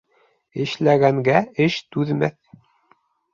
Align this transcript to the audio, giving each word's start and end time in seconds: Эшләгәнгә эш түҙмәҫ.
Эшләгәнгә 0.63 1.43
эш 1.67 1.77
түҙмәҫ. 1.97 2.39